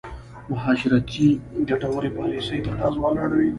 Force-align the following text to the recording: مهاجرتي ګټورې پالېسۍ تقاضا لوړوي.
مهاجرتي 0.51 1.27
ګټورې 1.69 2.09
پالېسۍ 2.17 2.57
تقاضا 2.65 3.07
لوړوي. 3.15 3.49